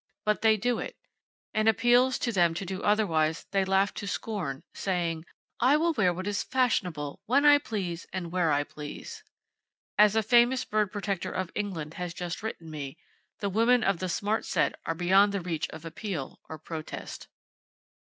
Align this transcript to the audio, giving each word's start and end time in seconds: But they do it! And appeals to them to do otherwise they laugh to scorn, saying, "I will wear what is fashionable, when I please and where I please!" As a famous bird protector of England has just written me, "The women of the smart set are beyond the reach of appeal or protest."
But 0.25 0.41
they 0.41 0.57
do 0.57 0.79
it! 0.79 0.95
And 1.53 1.69
appeals 1.69 2.17
to 2.17 2.31
them 2.31 2.55
to 2.55 2.65
do 2.65 2.81
otherwise 2.81 3.45
they 3.51 3.63
laugh 3.63 3.93
to 3.93 4.07
scorn, 4.07 4.63
saying, 4.73 5.25
"I 5.59 5.77
will 5.77 5.93
wear 5.93 6.11
what 6.11 6.25
is 6.25 6.41
fashionable, 6.41 7.21
when 7.27 7.45
I 7.45 7.59
please 7.59 8.07
and 8.11 8.31
where 8.31 8.51
I 8.51 8.63
please!" 8.63 9.23
As 9.99 10.15
a 10.15 10.23
famous 10.23 10.65
bird 10.65 10.91
protector 10.91 11.29
of 11.31 11.51
England 11.53 11.93
has 12.01 12.15
just 12.15 12.41
written 12.41 12.71
me, 12.71 12.97
"The 13.41 13.49
women 13.49 13.83
of 13.83 13.99
the 13.99 14.09
smart 14.09 14.43
set 14.43 14.73
are 14.87 14.95
beyond 14.95 15.33
the 15.33 15.41
reach 15.41 15.69
of 15.69 15.85
appeal 15.85 16.39
or 16.49 16.57
protest." 16.57 17.27